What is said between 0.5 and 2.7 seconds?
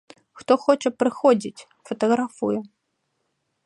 хоча, прыходзіць, фатаграфуе.